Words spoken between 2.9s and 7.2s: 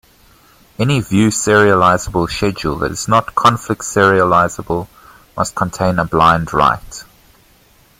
is not conflict serializable must contain a blind write.